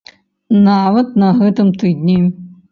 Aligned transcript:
Нават 0.67 1.13
на 1.25 1.29
гэтым 1.43 1.73
тыдні. 1.85 2.19